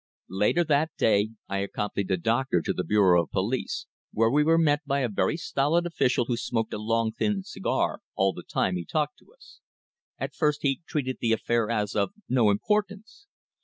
[0.31, 4.57] Later that day I accompanied the doctor to the Bureau of Police, where we were
[4.57, 8.77] met by a very stolid official who smoked a long thin cigar all the time
[8.77, 9.59] he talked to us.
[10.17, 13.27] At first he treated the affair as of no importance.